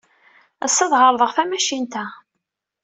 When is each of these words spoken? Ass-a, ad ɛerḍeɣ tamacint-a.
Ass-a, 0.65 0.85
ad 0.87 0.93
ɛerḍeɣ 1.01 1.31
tamacint-a. 1.35 2.05